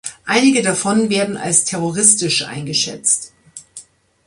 [0.25, 3.33] Einige davon werden als terroristisch eingeschätzt.